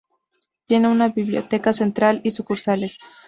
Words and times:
Tiene 0.65 0.87
una 0.87 1.09
biblioteca 1.09 1.73
central 1.73 2.21
y 2.23 2.31
sucursales. 2.31 2.97